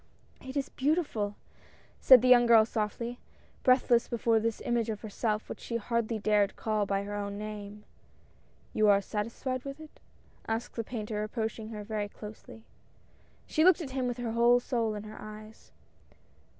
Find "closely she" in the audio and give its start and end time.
12.09-13.63